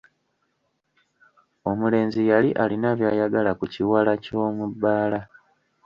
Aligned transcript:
Omulenzi 1.69 2.21
yali 2.31 2.49
alina 2.63 2.89
by'ayagala 2.97 3.51
ku 3.59 3.65
kiwala 3.73 4.13
ky'omu 4.23 4.65
bbaala! 4.73 5.19